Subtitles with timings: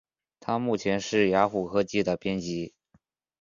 [0.39, 2.73] 他目前是雅虎科技的编辑。